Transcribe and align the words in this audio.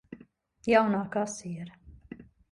Jaunā 0.67 1.01
kasiere. 1.15 1.77